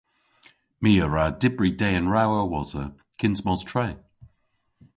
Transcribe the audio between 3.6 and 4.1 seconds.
tre.